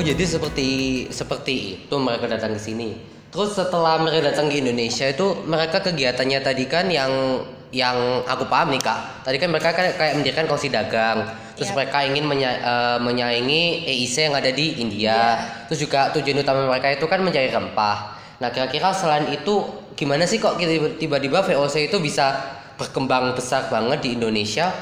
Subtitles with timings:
[0.00, 0.68] Oh jadi seperti
[1.12, 2.96] seperti itu mereka datang ke sini.
[3.28, 8.72] Terus setelah mereka datang ke Indonesia itu mereka kegiatannya tadi kan yang yang aku paham
[8.72, 9.28] nih kak.
[9.28, 11.28] Tadi kan mereka kayak, kayak mendirikan kongsi dagang.
[11.52, 11.76] Terus Iya.
[11.76, 15.36] mereka ingin menya- eh, menyaingi EIC yang ada di India.
[15.36, 15.68] Iya.
[15.68, 18.16] Terus juga tujuan utama mereka itu kan mencari rempah.
[18.40, 19.68] Nah kira-kira selain itu
[20.00, 20.56] gimana sih kok
[20.96, 22.40] tiba-tiba VOC itu bisa
[22.80, 24.72] berkembang besar banget di Indonesia?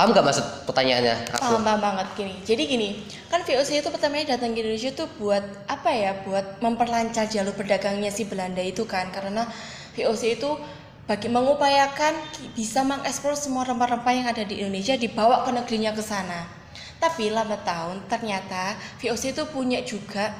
[0.00, 1.28] Paham nggak maksud pertanyaannya?
[1.36, 1.44] Aku?
[1.44, 2.32] Paham, paham banget gini.
[2.40, 2.88] Jadi gini,
[3.28, 6.24] kan VOC itu pertamanya datang ke Indonesia tuh buat apa ya?
[6.24, 9.12] Buat memperlancar jalur perdagangnya si Belanda itu kan.
[9.12, 9.44] Karena
[9.92, 10.56] VOC itu
[11.04, 12.16] bagi mengupayakan
[12.56, 16.48] bisa mengeksplor semua rempah-rempah yang ada di Indonesia dibawa ke negerinya ke sana.
[16.96, 20.32] Tapi lambat tahun ternyata VOC itu punya juga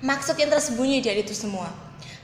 [0.00, 1.68] maksud yang tersembunyi dari itu semua.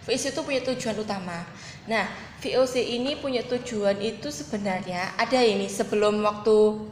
[0.05, 1.48] VOC itu punya tujuan utama.
[1.88, 2.05] Nah,
[2.44, 6.84] VOC ini punya tujuan itu sebenarnya ada ini sebelum waktu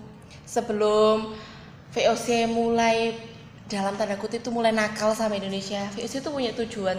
[0.49, 1.37] sebelum
[1.93, 3.13] VOC mulai
[3.69, 5.85] dalam tanda kutip itu mulai nakal sama Indonesia.
[5.93, 6.97] VOC itu punya tujuan.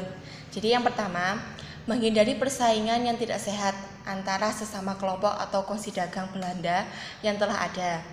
[0.54, 1.42] Jadi yang pertama,
[1.90, 3.74] menghindari persaingan yang tidak sehat
[4.06, 6.86] antara sesama kelompok atau kongsi dagang Belanda
[7.26, 8.06] yang telah ada.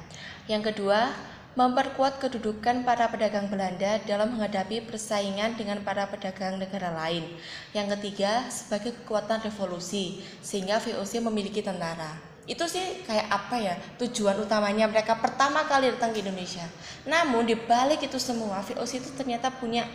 [0.49, 1.13] Yang kedua,
[1.59, 7.27] memperkuat kedudukan para pedagang Belanda dalam menghadapi persaingan dengan para pedagang negara lain.
[7.75, 12.15] Yang ketiga, sebagai kekuatan revolusi, sehingga VOC memiliki tentara.
[12.47, 16.67] Itu sih kayak apa ya tujuan utamanya mereka pertama kali datang ke Indonesia.
[17.07, 19.87] Namun di balik itu semua, VOC itu ternyata punya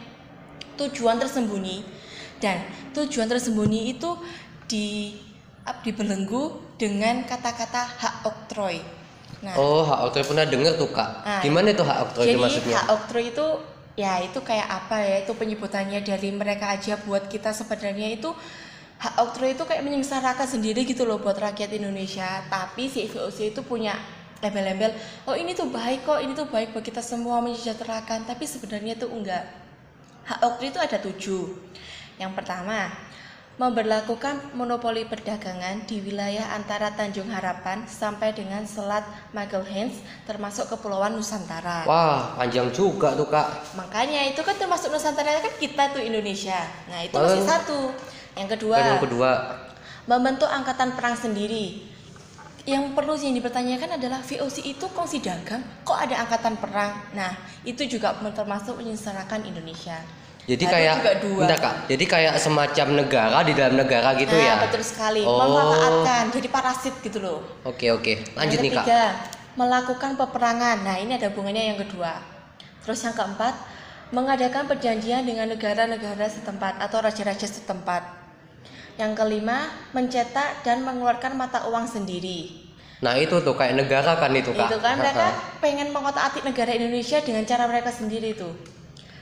[0.76, 1.88] tujuan tersembunyi
[2.44, 4.12] dan tujuan tersembunyi itu
[4.68, 5.16] di
[5.82, 9.05] dibelenggu dengan kata-kata hak oktroy.
[9.46, 11.10] Nah, Oh, hak oktroy pernah denger tuh kak.
[11.22, 12.76] Nah, Gimana itu hak oktroy itu jadi maksudnya?
[12.82, 13.48] hak oktroy itu
[13.96, 15.16] ya itu kayak apa ya?
[15.22, 18.34] Itu penyebutannya dari mereka aja buat kita sebenarnya itu
[18.98, 22.42] hak oktroy itu kayak menyengsarakan sendiri gitu loh buat rakyat Indonesia.
[22.50, 23.94] Tapi si VOC itu punya
[24.42, 24.92] label-label,
[25.30, 28.26] oh ini tuh baik kok, ini tuh baik buat kita semua mensejahterakan.
[28.26, 29.46] Tapi sebenarnya itu enggak.
[30.26, 31.46] Hak oktroy itu ada tujuh.
[32.18, 32.90] Yang pertama,
[33.56, 39.96] memberlakukan monopoli perdagangan di wilayah antara Tanjung Harapan sampai dengan Selat Magelhaens
[40.28, 41.88] termasuk Kepulauan Nusantara.
[41.88, 43.80] Wah, panjang juga tuh kak.
[43.80, 46.68] Makanya itu kan termasuk Nusantara kan kita tuh Indonesia.
[46.92, 47.48] Nah, itu masih Oh.
[47.48, 47.80] satu.
[48.36, 49.32] Yang kedua, yang kedua,
[50.04, 51.96] membentuk angkatan perang sendiri.
[52.68, 56.98] Yang perlu sih yang dipertanyakan adalah VOC itu kongsi dagang, kok ada angkatan perang?
[57.14, 57.32] Nah,
[57.64, 60.02] itu juga termasuk menyengsarakan Indonesia.
[60.46, 60.96] Jadi Ada kayak,
[61.26, 61.76] bentar kak.
[61.90, 64.56] Jadi kayak semacam negara di dalam negara gitu nah, ya?
[64.62, 65.26] betul sekali.
[65.26, 65.42] Oh.
[65.42, 67.42] Memanfaatkan, jadi parasit gitu loh.
[67.66, 68.86] Oke oke, lanjut yang nih kak.
[68.86, 69.04] ketiga,
[69.58, 70.78] melakukan peperangan.
[70.86, 72.22] Nah, ini ada hubungannya yang kedua.
[72.86, 73.58] Terus yang keempat,
[74.14, 78.06] mengadakan perjanjian dengan negara-negara setempat atau raja-raja setempat.
[79.02, 82.70] Yang kelima, mencetak dan mengeluarkan mata uang sendiri.
[83.02, 84.70] Nah itu tuh kayak negara kan itu kak.
[84.72, 88.54] Itu kan mereka pengen mengotak-atik negara Indonesia dengan cara mereka sendiri tuh.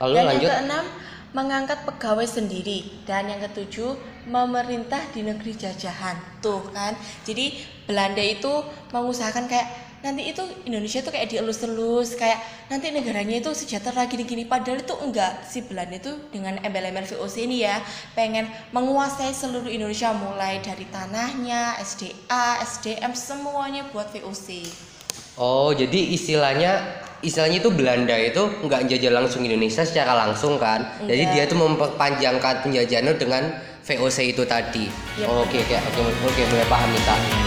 [0.04, 0.44] Lalu dan lanjut.
[0.44, 0.86] yang keenam,
[1.34, 3.04] mengangkat pegawai sendiri.
[3.04, 3.98] Dan yang ketujuh,
[4.30, 6.16] memerintah di negeri jajahan.
[6.40, 6.96] Tuh kan.
[7.28, 7.58] Jadi
[7.90, 8.64] Belanda itu
[8.96, 9.68] mengusahakan kayak
[10.04, 12.36] nanti itu Indonesia tuh kayak dielus-elus kayak
[12.68, 17.64] nanti negaranya itu sejahtera gini-gini padahal itu enggak si Belanda itu dengan embel-embel VOC ini
[17.64, 17.80] ya
[18.12, 24.68] pengen menguasai seluruh Indonesia mulai dari tanahnya SDA SDM semuanya buat VOC
[25.40, 26.84] Oh jadi istilahnya
[27.24, 30.84] istilahnya itu Belanda itu nggak jajah langsung Indonesia secara langsung kan?
[31.08, 31.34] Jadi Enggak.
[31.34, 33.44] dia tuh memperpanjangkan penjajahannya dengan
[33.84, 34.86] VOC itu tadi.
[35.24, 37.43] Oh, Oke oke oke oke mulai paham nih kak.